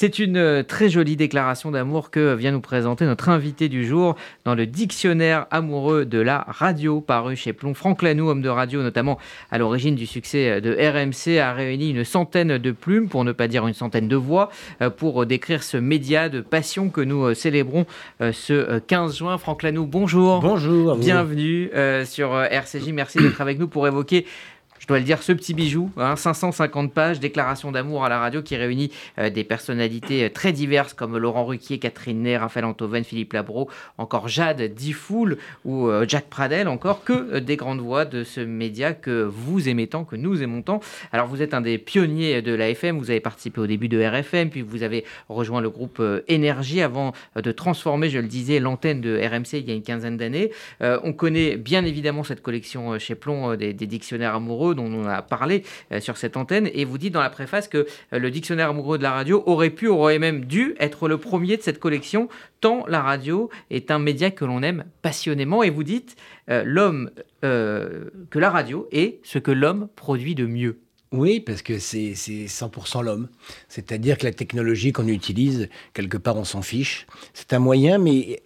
[0.00, 4.16] C'est une euh, très jolie déclaration d'amour que vient nous présenter notre invité du jour
[4.46, 7.74] dans le dictionnaire amoureux de la radio paru chez Plomb.
[7.74, 9.18] Franck Lanoux, homme de radio notamment
[9.50, 13.46] à l'origine du succès de RMC, a réuni une centaine de plumes, pour ne pas
[13.46, 14.48] dire une centaine de voix,
[14.80, 17.84] euh, pour décrire ce média de passion que nous euh, célébrons
[18.20, 19.36] ce 15 juin.
[19.36, 20.40] Franck Lanoux, bonjour.
[20.40, 20.96] Bonjour.
[20.96, 21.70] Bienvenue
[22.06, 22.92] sur RCJ.
[22.92, 24.24] Merci d'être avec nous pour évoquer
[24.90, 28.56] dois le dire, ce petit bijou, 550 hein, pages, déclaration d'amour à la radio qui
[28.56, 28.90] réunit
[29.20, 33.70] euh, des personnalités euh, très diverses comme Laurent Ruquier, Catherine Ney, Raphaël Antoven, Philippe Labro,
[33.98, 38.92] encore Jade Difool ou euh, Jack Pradel, encore que des grandes voix de ce média
[38.92, 40.80] que vous aimez tant, que nous aimons tant.
[41.12, 44.02] Alors vous êtes un des pionniers de la FM, vous avez participé au début de
[44.02, 49.00] RFM, puis vous avez rejoint le groupe Énergie avant de transformer, je le disais, l'antenne
[49.00, 50.50] de RMC il y a une quinzaine d'années.
[50.80, 55.64] on connaît bien évidemment cette collection chez Plomb des dictionnaires amoureux dont on a parlé
[55.92, 56.68] euh, sur cette antenne.
[56.72, 59.70] Et vous dites dans la préface que euh, le dictionnaire amoureux de la radio aurait
[59.70, 62.28] pu, aurait même dû être le premier de cette collection,
[62.60, 65.62] tant la radio est un média que l'on aime passionnément.
[65.62, 66.16] Et vous dites
[66.50, 67.10] euh, l'homme
[67.42, 70.78] que la radio est ce que l'homme produit de mieux.
[71.12, 73.26] Oui, parce que c'est 100% l'homme.
[73.68, 77.08] C'est-à-dire que la technologie qu'on utilise, quelque part, on s'en fiche.
[77.34, 78.40] C'est un moyen, mais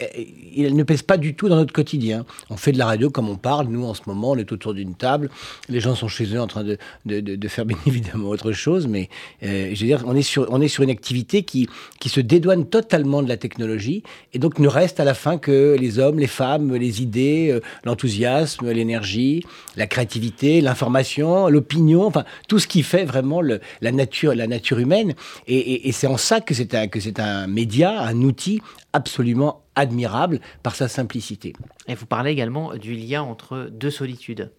[0.55, 2.25] il ne pèse pas du tout dans notre quotidien.
[2.49, 3.67] On fait de la radio comme on parle.
[3.67, 5.29] Nous, en ce moment, on est autour d'une table.
[5.69, 8.87] Les gens sont chez eux en train de, de, faire bien évidemment autre chose.
[8.87, 9.11] Mais
[9.43, 11.69] euh, je veux dire, on est sur, on est sur une activité qui,
[12.01, 14.05] qui se dédouane totalement de la technologie.
[14.33, 17.61] Et donc, ne reste à la fin que les hommes, les femmes, les idées, euh,
[17.85, 19.45] l'enthousiasme, l'énergie,
[19.77, 22.07] la créativité, l'information, l'opinion.
[22.07, 25.15] Enfin, tout tout ce qui fait vraiment la, nature, la nature humaine.
[25.49, 30.39] Et, c'est en ça que c'est un, que c'est un média, un outil absolument admirable
[30.63, 31.53] par sa simplicité.
[31.89, 34.53] Et vous parlez également du lien entre deux solitudes.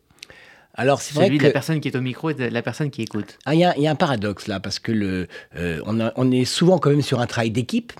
[0.73, 3.01] Alors, c'est Celui de la personne qui est au micro et de la personne qui
[3.01, 3.38] écoute.
[3.45, 6.43] Ah, il y, y, a un paradoxe là, parce que le, euh, on, on, est
[6.43, 7.93] souvent quand même sur un travail d'équipe.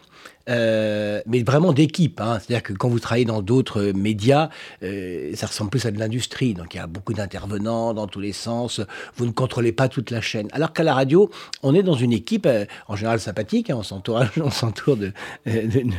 [0.50, 2.22] Euh, mais vraiment d'équipe.
[2.22, 2.40] Hein.
[2.40, 4.50] C'est-à-dire que quand vous travaillez dans d'autres médias,
[4.84, 6.54] euh, ça ressemble plus à de l'industrie.
[6.54, 8.82] Donc il y a beaucoup d'intervenants dans tous les sens.
[9.16, 10.48] Vous ne contrôlez pas toute la chaîne.
[10.52, 11.30] Alors qu'à la radio,
[11.64, 13.70] on est dans une équipe euh, en général sympathique.
[13.70, 13.78] Hein.
[13.78, 15.12] on s'entoure, on s'entoure de,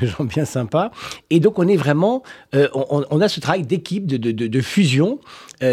[0.02, 0.90] gens bien sympas.
[1.30, 2.22] Et donc on est vraiment,
[2.52, 5.18] on, a ce travail d'équipe, de, fusion,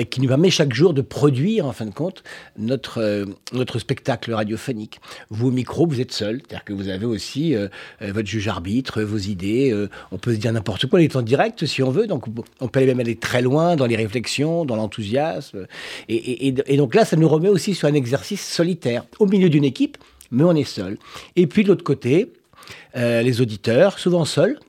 [0.09, 2.23] qui nous permet chaque jour de produire, en fin de compte,
[2.57, 4.99] notre notre spectacle radiophonique.
[5.29, 6.41] Vous au micro, vous êtes seul.
[6.41, 7.55] C'est-à-dire que vous avez aussi
[8.01, 9.71] votre juge arbitre vos idées.
[9.71, 12.25] Euh, on peut se dire n'importe quoi, on est en direct si on veut, donc
[12.59, 15.67] on peut même aller très loin dans les réflexions, dans l'enthousiasme.
[16.09, 19.97] Et, donc là, ça nous remet aussi sur un exercice solitaire, au milieu d'une équipe,
[20.31, 20.97] mais on est seul.
[21.35, 22.33] Et puis de l'autre côté,
[22.95, 24.59] euh, les auditeurs, souvent seuls,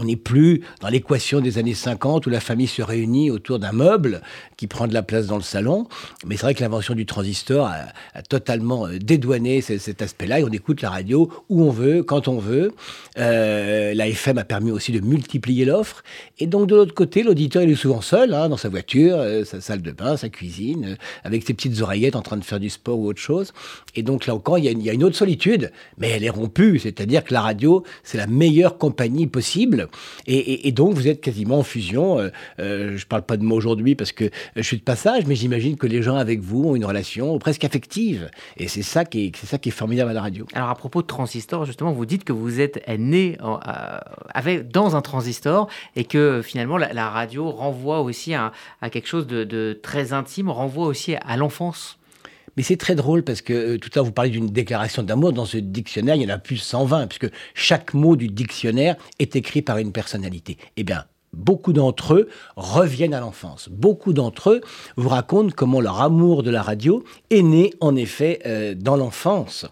[0.00, 3.72] on n'est plus dans l'équation des années 50 où la famille se réunit autour d'un
[3.72, 4.22] meuble
[4.56, 5.86] qui prend de la place dans le salon.
[6.26, 10.48] Mais c'est vrai que l'invention du transistor a, totalement euh, dédouané cet, aspect-là et on
[10.48, 12.72] écoute la radio où on veut, quand on veut.
[13.18, 16.02] Euh, la FM a permis aussi de multiplier l'offre.
[16.38, 19.44] Et donc de l'autre côté, l'auditeur il est souvent seul hein, dans sa voiture, euh,
[19.44, 22.70] sa salle de bain, sa cuisine, avec ses petites oreillettes en train de faire du
[22.70, 23.52] sport ou autre chose.
[23.94, 26.78] Et donc là encore, il y, a une autre solitude, mais elle est rompue.
[26.78, 29.88] C'est-à-dire que la radio, c'est la meilleure compagnie possible.
[30.26, 32.18] Et, donc, vous êtes quasiment en fusion.
[32.18, 32.28] Euh,
[32.58, 35.34] euh, je ne parle pas de moi aujourd'hui parce que je suis de passage, mais
[35.34, 38.30] j'imagine que les gens avec vous ont une relation presque affective.
[38.56, 40.46] Et c'est ça, qui est, formidable à la radio.
[40.52, 43.36] Alors, à propos de transistor, justement, vous dites que vous êtes né
[44.34, 48.52] avec, dans un transistor et que finalement, la, radio renvoie aussi à,
[48.90, 51.99] quelque chose de très intime, renvoie aussi à l'enfance.
[52.60, 55.32] Mais c'est très drôle parce que euh, tout à l'heure, vous parlez d'une déclaration d'amour.
[55.32, 58.96] Dans ce dictionnaire, il y en a plus de 120, puisque chaque mot du dictionnaire
[59.18, 60.58] est écrit par une personnalité.
[60.76, 63.70] Eh bien, beaucoup d'entre eux reviennent à l'enfance.
[63.70, 64.60] Beaucoup d'entre eux
[64.96, 69.64] vous racontent comment leur amour de la radio est né en effet euh, dans l'enfance.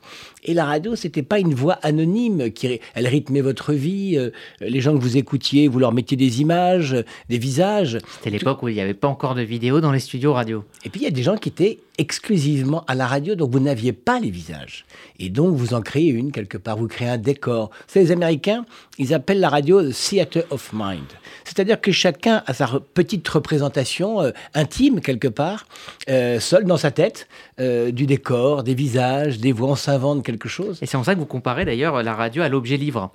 [0.48, 4.16] Et la radio, c'était pas une voix anonyme qui elle rythmait votre vie.
[4.16, 6.96] Euh, les gens que vous écoutiez, vous leur mettiez des images,
[7.28, 7.98] des visages.
[8.16, 10.64] C'était l'époque où il n'y avait pas encore de vidéo dans les studios radio.
[10.86, 13.60] Et puis il y a des gens qui étaient exclusivement à la radio, donc vous
[13.60, 14.86] n'aviez pas les visages.
[15.18, 17.70] Et donc vous en créez une quelque part, vous créez un décor.
[17.86, 18.64] C'est les Américains,
[18.98, 21.08] ils appellent la radio the theater of mind.
[21.44, 25.66] C'est-à-dire que chacun a sa petite représentation euh, intime quelque part,
[26.08, 27.28] euh, seul dans sa tête,
[27.58, 30.78] du décor, des visages, des voix, on s'invente quelque chose.
[30.82, 33.10] Et c'est en ça que vous comparez d'ailleurs la radio à l'objet livre.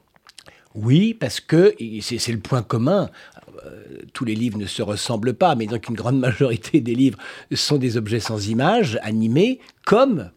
[0.76, 3.10] Oui, parce que c'est le point commun.
[3.66, 3.84] Euh,
[4.14, 7.20] tous les livres ne se ressemblent pas, mais donc une grande majorité des livres
[7.54, 10.32] sont des objets sans images, animés, comme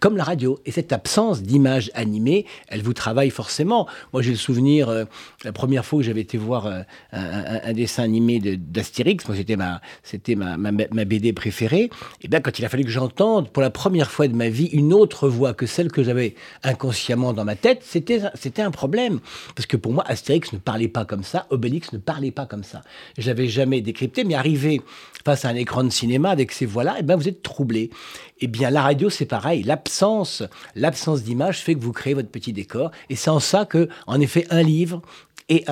[0.00, 0.58] comme la radio.
[0.64, 3.86] Et cette absence d'image animée, elle vous travaille forcément.
[4.12, 5.04] Moi, j'ai le souvenir, euh,
[5.44, 6.82] la première fois que j'avais été voir euh,
[7.12, 9.56] un, dessin animé d'Astérix, moi, c'était
[10.36, 11.90] ma, ma, ma, BD préférée.
[12.22, 14.66] Et bien, quand il a fallu que j'entende pour la première fois de ma vie
[14.66, 18.20] une autre voix que celle que j'avais inconsciemment dans ma tête, c'était,
[18.62, 19.20] un problème.
[19.54, 22.64] Parce que pour moi, Astérix ne parlait pas comme ça, Obélix ne parlait pas comme
[22.64, 22.82] ça.
[23.18, 24.80] Je l'avais jamais décrypté, mais arrivé
[25.24, 27.90] face à un écran de cinéma avec ces voix-là, et ben vous êtes troublé.
[28.40, 29.62] Eh bien, la radio, c'est pareil.
[29.74, 30.44] L'absence,
[30.76, 32.92] l'absence d'image fait que vous créez votre petit décor.
[33.10, 35.02] Et c'est en ça que, en effet, un livre
[35.48, 35.64] et,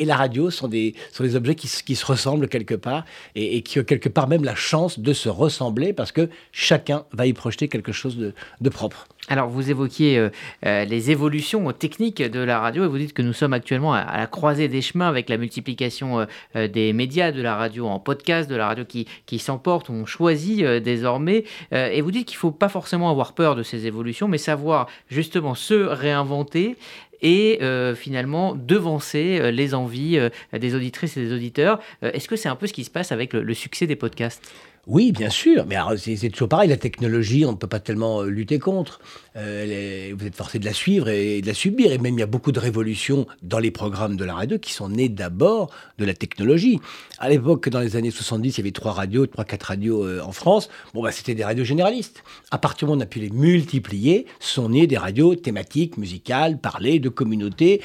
[0.00, 3.04] et, la radio sont des, sont objets qui, qui se ressemblent quelque part
[3.34, 7.26] et, qui ont quelque part même la chance de se ressembler parce que chacun va
[7.26, 9.08] y projeter quelque chose de, de propre.
[9.28, 10.28] Alors, vous évoquiez euh,
[10.66, 14.18] euh, les évolutions techniques de la radio et vous dites que nous sommes actuellement à,
[14.18, 16.26] la croisée des chemins avec la multiplication
[16.56, 20.04] euh, des médias, de la radio en podcast, de la radio qui, qui s'emporte, on
[20.04, 21.44] choisit désormais.
[21.72, 24.88] et vous dites qu'il ne faut pas forcément avoir peur de ces évolutions, mais savoir
[25.08, 26.76] justement se réinventer
[27.22, 27.60] et
[27.96, 30.18] finalement devancer les envies
[30.52, 31.80] des auditrices et des auditeurs.
[32.02, 34.52] Est-ce que c'est un peu ce qui se passe avec le succès des podcasts?
[34.86, 38.26] Oui, bien sûr, mais c'est toujours pareil, la technologie, on ne peut pas tellement euh,
[38.26, 39.00] lutter contre.
[39.36, 41.90] Euh, vous êtes forcé de la suivre et de la subir.
[41.90, 44.72] Et même, il y a beaucoup de révolutions dans les programmes de la radio qui
[44.72, 46.80] sont nées d'abord de la technologie.
[47.18, 50.20] À l'époque, dans les années 70, il y avait trois radios, trois, quatre radios euh,
[50.20, 50.68] en France.
[50.92, 52.22] Bon, bah, c'était des radios généralistes.
[52.50, 55.96] À partir du moment où on a pu les multiplier, sont nées des radios thématiques,
[55.96, 57.80] musicales, parlées, de communautés.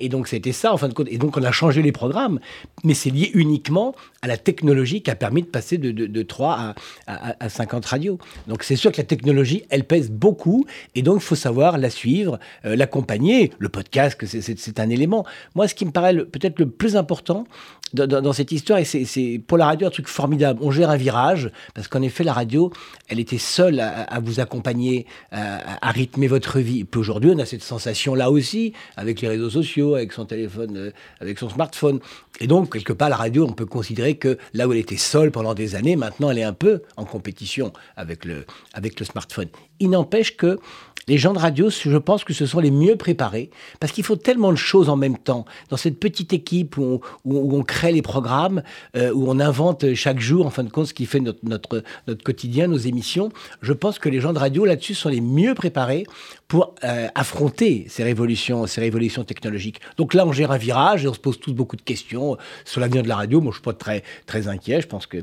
[0.00, 1.08] Et, donc, c'était ça, en fin de compte.
[1.10, 2.40] Et donc, on a changé les programmes.
[2.84, 6.22] Mais c'est lié uniquement à la technologie qui a permis de passer de, de, de
[6.22, 6.74] 3 à,
[7.06, 8.18] à, 50 radios.
[8.48, 11.90] Donc c'est sûr que la technologie, elle pèse beaucoup, et donc il faut savoir la
[11.90, 13.52] suivre, euh, l'accompagner.
[13.58, 15.24] Le podcast, c'est un élément.
[15.54, 17.44] Moi, ce qui me paraît peut-être le plus important
[17.92, 21.50] dans, cette histoire, et c'est pour la radio un truc formidable, on gère un virage,
[21.74, 22.72] parce qu'en effet, la radio,
[23.08, 26.80] elle était seule à, vous accompagner, à, rythmer votre vie.
[26.80, 30.76] Et puis aujourd'hui, on a cette sensation-là aussi, avec les réseaux sociaux, avec son téléphone,
[30.76, 30.90] euh,
[31.20, 32.00] avec son smartphone.
[32.40, 35.30] Et donc, quelque part, la radio, on peut considérer que là où elle était seule
[35.30, 39.48] pendant des années, maintenant, elle est un peu en compétition avec le, avec le smartphone.
[39.82, 40.60] Il n'empêche que
[41.08, 43.50] les gens de radio, je pense que ce sont les mieux préparés,
[43.80, 45.44] parce qu'il faut tellement de choses en même temps.
[45.68, 48.62] Dans cette petite équipe où on, crée les programmes,
[48.96, 51.82] euh, où on invente chaque jour, en fin de compte, ce qui fait notre,
[52.24, 53.30] quotidien, nos émissions,
[53.62, 56.06] je pense que les gens de radio, là-dessus, sont les mieux préparés
[56.46, 59.80] pour euh, affronter ces révolutions, ces révolutions technologiques.
[59.96, 62.80] Donc là, on gère un virage et on se pose tous beaucoup de questions sur
[62.80, 63.40] l'avenir de la radio.
[63.40, 64.80] Moi, je suis pas très, très inquiet.
[64.80, 65.18] Je pense que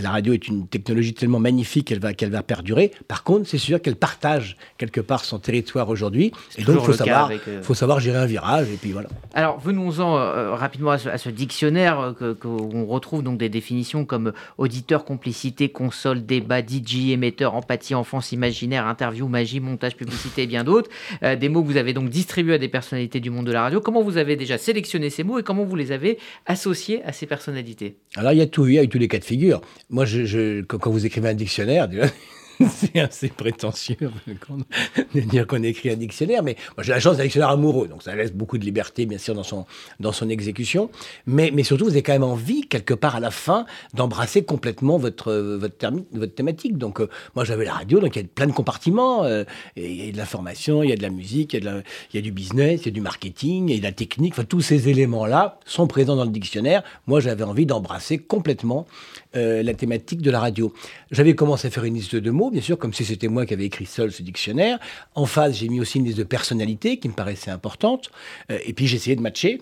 [0.00, 2.92] la radio est une technologie tellement magnifique qu'elle va, qu'elle va perdurer.
[3.08, 6.30] Par contre, c'est sûr qu'elle partage quelque part son territoire aujourd'hui.
[6.58, 8.68] Et donc, il faut savoir, euh, faut savoir gérer un virage.
[8.68, 9.08] Et puis voilà.
[9.32, 15.06] Alors, venons-en euh, rapidement à ce, dictionnaire qu'on on retrouve donc des définitions comme auditeur,
[15.06, 20.90] complicité, console, débat, DJ, émetteur, empathie, enfance imaginaire, interview, magie, montage, publicité et bien d'autres.
[21.22, 23.62] Euh, des mots que vous avez donc distribués à des personnalités du monde de la
[23.62, 23.80] radio.
[23.80, 27.24] Comment vous avez déjà sélectionné ces mots et comment vous les avez associés à ces
[27.24, 27.96] personnalités?
[28.16, 29.62] Alors il y a tout, il y a eu tous les cas de figure.
[29.88, 31.88] Moi, je, quand vous écrivez un dictionnaire,
[32.68, 33.96] c'est assez prétentieux
[35.14, 38.02] de dire qu'on écrit un dictionnaire, mais moi j'ai la chance d'un dictionnaire amoureux, donc
[38.02, 39.66] ça laisse beaucoup de liberté bien sûr dans son,
[40.00, 40.90] dans son exécution,
[41.26, 44.98] mais, mais surtout vous avez quand même envie quelque part à la fin d'embrasser complètement
[44.98, 46.78] votre, votre, votre thématique.
[46.78, 49.44] Donc euh, moi j'avais la radio, donc il y a plein de compartiments, euh,
[49.76, 51.68] il y a de l'information, il y a de la musique, il y
[52.12, 53.92] il y a du business, il y a du marketing, il y a de la
[53.92, 56.82] technique, enfin tous ces éléments-là sont présents dans le dictionnaire.
[57.06, 58.86] Moi j'avais envie d'embrasser complètement
[59.36, 60.72] euh, la thématique de la radio.
[61.10, 63.54] J'avais commencé à faire une liste de mots, bien sûr, comme si c'était moi qui
[63.54, 64.78] avais écrit seul ce dictionnaire.
[65.14, 68.10] En face, j'ai mis aussi une liste de personnalités qui me paraissait importante.
[68.50, 69.60] Euh, et puis, j'essayais de matcher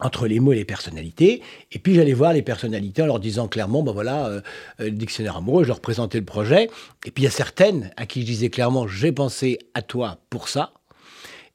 [0.00, 1.42] entre les mots et les personnalités.
[1.72, 4.40] Et puis j'allais voir les personnalités en leur disant clairement, ben voilà, euh,
[4.78, 6.70] le dictionnaire amoureux, je leur présentais le projet.
[7.04, 10.18] Et puis il y a certaines à qui je disais clairement, j'ai pensé à toi
[10.30, 10.72] pour ça.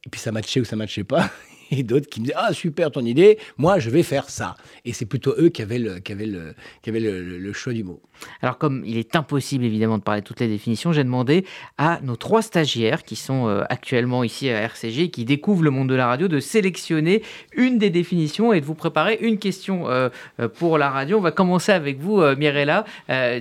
[0.06, 1.32] Et puis ça matchait ou ça matchait pas
[1.78, 4.56] et d'autres qui me disaient Ah, super ton idée, moi je vais faire ça.
[4.86, 7.84] Et c'est plutôt eux qui avaient, le, qui avaient, le, qui avaient le, choix du
[7.84, 8.02] mot.
[8.42, 11.46] Alors, comme il est impossible évidemment de parler de toutes les définitions, j'ai demandé
[11.78, 15.90] à nos trois stagiaires qui sont euh, actuellement ici à RCG, qui découvrent le monde
[15.90, 17.22] de la radio, de sélectionner
[17.54, 21.18] une des définitions et de vous préparer une question euh, euh, pour la radio.
[21.18, 22.86] On va commencer avec vous, Mirella,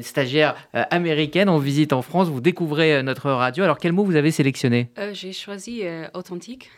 [0.03, 2.29] stagiaire américaine en visite en France.
[2.29, 3.65] Vous découvrez notre radio.
[3.65, 4.89] Alors, quel mot vous avez sélectionné?
[5.13, 5.83] J'ai choisi
[6.15, 6.71] authentique.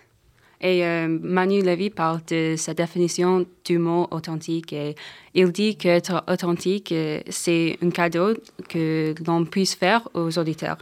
[0.65, 4.95] Et euh, Manu Levy parle de sa définition du mot authentique et
[5.35, 8.33] il dit qu'être authentique, euh, c'est un cadeau
[8.71, 10.79] que l'on puisse faire aux auditeurs.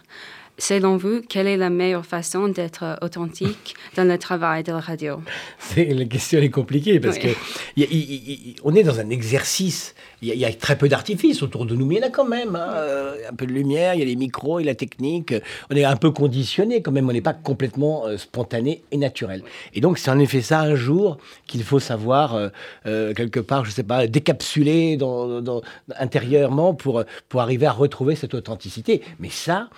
[0.59, 5.21] Selon vous, quelle est la meilleure façon d'être authentique dans le travail de la radio?
[5.77, 9.95] La question est compliquée parce qu'on que on est dans un exercice.
[10.21, 12.27] Il y, a, très peu d'artifices autour de nous, mais il y en a quand
[12.27, 12.55] même.
[12.55, 12.71] Hein.
[12.75, 15.35] Euh, un peu de lumière, il y a les micros et la technique.
[15.71, 17.09] On est un peu conditionné quand même.
[17.09, 19.43] On n'est pas complètement euh, spontané et naturel.
[19.75, 22.51] Et donc c'est en effet ça un jour qu'il faut savoir
[22.87, 25.63] euh, quelque part, je sais pas, décapsuler dans,
[25.99, 29.03] intérieurement pour pour arriver à retrouver cette authenticité.
[29.19, 29.71] Mais ça,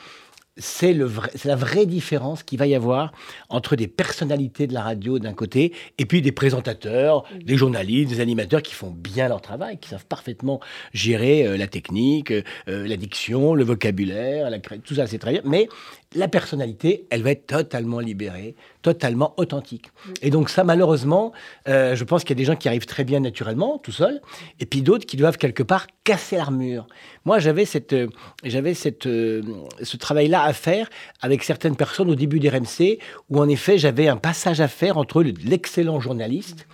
[0.56, 3.12] c'est la vraie différence qu'il va y avoir
[3.48, 8.20] entre des personnalités de la radio d'un côté et puis des présentateurs, des journalistes, des
[8.20, 10.60] animateurs qui font bien leur travail, qui savent parfaitement
[10.92, 14.48] gérer euh, la technique, euh, la diction, le vocabulaire,
[14.84, 15.42] tout ça c'est très bien.
[15.44, 15.68] Mais
[16.14, 19.90] la personnalité, elle va être totalement libérée, totalement authentique.
[20.22, 21.32] Et donc ça, malheureusement,
[21.68, 24.20] euh, je pense qu'il y a des gens qui arrivent très bien naturellement, tout seuls,
[24.60, 26.86] et puis d'autres qui doivent quelque part casser l'armure.
[27.24, 28.08] Moi, j'avais cette, euh,
[28.44, 29.42] j'avais cette, euh,
[29.82, 30.88] ce travail-là à faire
[31.20, 32.98] avec certaines personnes au début des RMC,
[33.30, 36.66] où en effet, j'avais un passage à faire entre l'excellent journaliste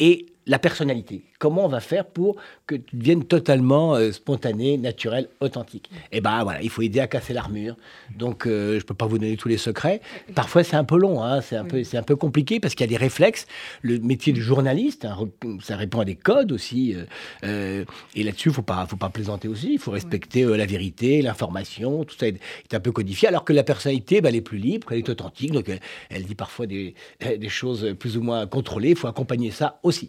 [0.00, 1.24] et la personnalité.
[1.38, 6.20] Comment on va faire pour que tu deviennes totalement euh, spontané, naturel, authentique Et eh
[6.20, 7.76] ben voilà, il faut aider à casser l'armure.
[8.16, 10.00] Donc euh, je ne peux pas vous donner tous les secrets.
[10.34, 12.88] Parfois c'est un peu long, hein, c'est un peu un peu compliqué parce qu'il y
[12.88, 13.46] a des réflexes.
[13.82, 15.16] Le métier de journaliste, hein,
[15.62, 16.96] ça répond à des codes aussi.
[17.44, 17.84] Euh,
[18.16, 19.74] et là-dessus, faut pas faut pas plaisanter aussi.
[19.74, 22.40] Il faut respecter la vérité, l'information, tout ça est,
[22.72, 23.28] un peu codifié.
[23.28, 25.52] Alors que la personnalité, ben, elle est plus libre, elle est authentique.
[25.52, 25.70] Donc
[26.10, 28.90] elle, dit parfois des, des choses plus ou moins contrôlées.
[28.90, 30.08] Il faut accompagner ça aussi.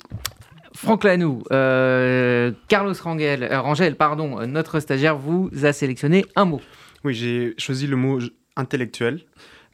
[0.82, 6.62] Franck Lanou, euh, Carlos Rangel, euh, Rangel, pardon, notre stagiaire, vous a sélectionné un mot.
[7.04, 8.20] Oui, j'ai choisi le mot
[8.56, 9.20] intellectuel.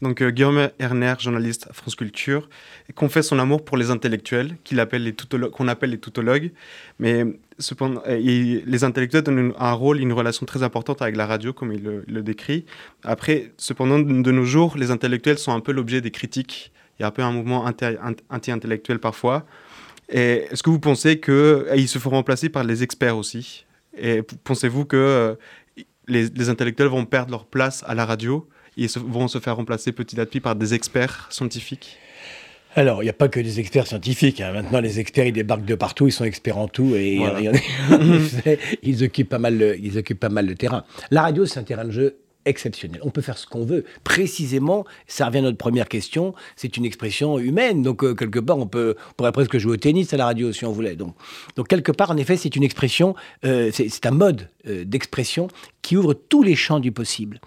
[0.02, 2.50] Donc euh, Guillaume Erner, journaliste à France Culture,
[2.96, 6.52] confesse son amour pour les intellectuels, qu'on appelle, les tautologues.
[6.98, 7.24] Mais
[7.60, 11.84] cependant, les intellectuels ont un rôle, une relation très importante avec la radio, comme il
[11.84, 12.66] le, décrit.
[13.04, 16.72] Après, cependant, de nos jours, les intellectuels sont un peu l'objet des critiques.
[16.98, 17.64] Il y a un peu un mouvement
[18.32, 19.46] anti-intellectuel parfois.
[20.10, 23.66] Est-ce que vous pensez qu'ils se feront remplacer par les experts aussi?
[23.98, 25.36] Et pensez-vous que euh,
[26.08, 28.48] les, intellectuels vont perdre leur place à la radio?
[28.78, 31.98] Et vont se faire remplacer petit à petit par des experts scientifiques?
[32.76, 34.42] Alors, il n'y a pas que des experts scientifiques.
[34.42, 34.52] Hein.
[34.52, 37.22] Maintenant, les experts, ils débarquent de partout, ils sont experts en tout et
[38.84, 40.84] ils, occupent pas mal ils occupent pas mal le terrain.
[41.10, 42.18] La radio, c'est un terrain de jeu
[43.02, 43.86] On peut faire ce qu'on veut.
[44.04, 47.82] Précisément, ça revient à notre première question, c'est une expression humaine.
[47.82, 50.66] Donc, euh, quelque part, on, peut, pourrait presque jouer au tennis à la radio si
[50.66, 50.96] on voulait.
[50.96, 51.16] Donc,
[51.56, 55.48] donc quelque part, en effet, c'est une expression, euh, c'est un mode euh, d'expression
[55.86, 57.40] qui ouvre tous les champs du possible.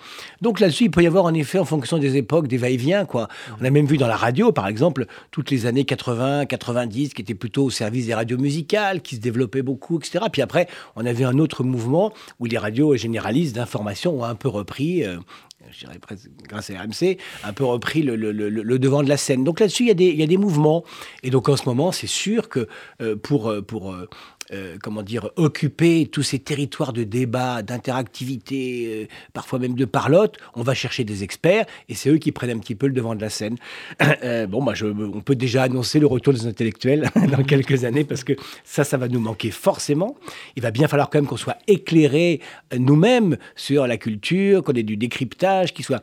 [0.43, 3.05] Donc là-dessus, il peut y avoir en effet, en fonction des époques, des va-et-vient.
[3.05, 3.29] Quoi.
[3.61, 7.23] On a même vu dans la radio, par exemple, toutes les années 80, 90, qui
[7.23, 10.27] étaient plutôt au service des radios musicales, qui se développaient beaucoup, etc.
[10.31, 14.49] Puis après, on avait un autre mouvement où les radios généralistes d'information ont un peu
[14.49, 15.17] repris, euh,
[15.71, 19.45] je dirais presque grâce à RMC, un peu repris le, devant de la scène.
[19.45, 20.85] Donc là-dessus, il, il, y a des mouvements.
[21.23, 22.69] Et donc en ce moment, c'est sûr que
[23.01, 23.95] euh, pour, pour
[24.51, 30.39] euh, comment dire, occuper tous ces territoires de débat, d'interactivité, euh, parfois même de parlotte,
[30.55, 33.15] on va chercher des experts et c'est eux qui prennent un petit peu le devant
[33.15, 33.57] de la scène.
[34.25, 38.05] Euh, bon, bah, je, on peut déjà annoncer le retour des intellectuels dans quelques années
[38.05, 38.33] parce que
[38.65, 40.17] ça, ça va nous manquer forcément.
[40.57, 42.41] Il va bien falloir quand même qu'on soit éclairé
[42.77, 46.01] nous-mêmes sur la culture, qu'on ait du décryptage, qui soit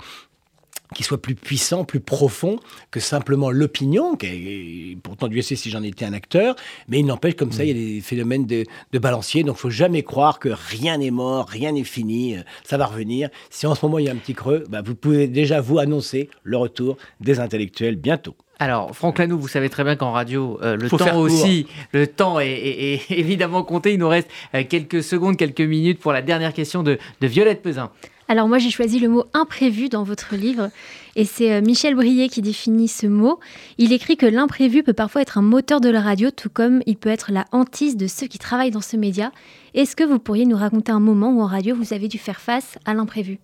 [0.94, 2.60] qui soit plus puissant, plus profond
[2.92, 6.56] que simplement l'opinion, qui pourtant Dieu sait si j'en étais un acteur,
[6.88, 8.66] mais il n'empêche comme ça, il y a des phénomènes de,
[9.00, 12.78] balancier, donc il faut jamais croire que rien n'est mort, rien n'est fini, euh, ça
[12.78, 13.30] va revenir.
[13.50, 15.80] Si en ce moment il y a un petit creux, bah, vous pouvez déjà vous
[15.80, 18.36] annoncer le retour des intellectuels bientôt.
[18.58, 22.40] Alors, Franck Lanou, vous savez très bien qu'en radio, euh, le temps aussi, le temps
[22.40, 23.92] est, évidemment compté.
[23.94, 27.62] Il nous reste euh, quelques secondes, quelques minutes pour la dernière question de, de Violette
[27.62, 27.92] Pesin.
[28.28, 30.70] Alors moi j'ai choisi le mot imprévu dans votre livre
[31.16, 33.40] et c'est euh, Michel Brier qui définit ce mot.
[33.78, 36.98] Il écrit que l'imprévu peut parfois être un moteur de la radio tout comme il
[36.98, 39.32] peut être la hantise de ceux qui travaillent dans ce média.
[39.76, 42.42] Est-ce que vous pourriez nous raconter un moment où en radio vous avez dû faire
[42.42, 43.38] face à l'imprévu?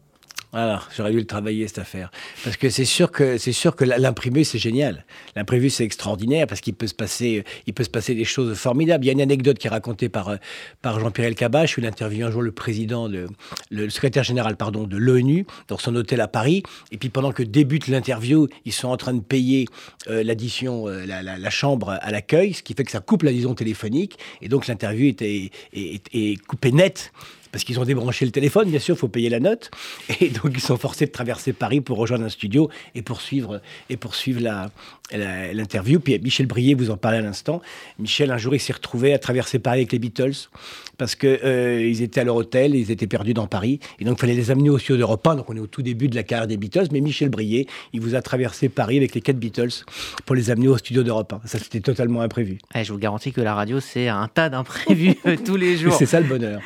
[0.54, 2.12] Alors, j'aurais dû le travailler cette affaire,
[2.44, 5.06] parce que c'est sûr que c'est sûr que l'imprimé c'est génial.
[5.38, 9.06] L'imprévu c'est extraordinaire parce qu'il peut se passer, il peut se passer des choses formidables.
[9.06, 10.38] Il y a une anecdote qui est racontée par
[10.82, 14.98] par Jean-Pierre Elkabbach, où il interviewe un jour le président, le, secrétaire général pardon de
[14.98, 18.98] l'ONU dans son hôtel à Paris, et puis pendant que débute l'interview, ils sont en
[18.98, 19.68] train de payer
[20.10, 24.18] euh, l'addition, euh, la, chambre à l'accueil, ce qui fait que ça coupe l'addition téléphonique,
[24.42, 27.14] et donc l'interview est, est, coupée nette
[27.52, 29.72] parce qu'ils ont débranché le téléphone, bien sûr, il faut payer la note.
[30.20, 33.98] Et donc, ils sont forcés de traverser Paris pour rejoindre un studio et poursuivre, et
[33.98, 34.70] poursuivre
[35.12, 36.00] l'interview.
[36.00, 37.62] Puis Michel Brier, vous en parlez à l'instant.
[38.00, 40.50] Michel, un jour, il s'est retrouvé à traverser Paris avec les Beatles
[40.98, 43.80] parce qu'ils euh, ils étaient à leur hôtel, ils étaient perdus dans Paris.
[44.00, 45.36] Et donc, il fallait les amener au studio d'Europe 1.
[45.38, 46.88] Donc, on est au tout début de la carrière des Beatles.
[46.92, 49.84] Mais Michel Brier, il vous a traversé Paris avec les quatre Beatles
[50.28, 51.48] pour les amener au studio d'Europe 1.
[51.48, 52.60] Ça, c'était totalement imprévu.
[52.76, 55.16] je vous garantis que la radio, c'est un tas d'imprévus
[55.46, 55.94] tous les jours.
[55.94, 56.60] C'est ça le bonheur.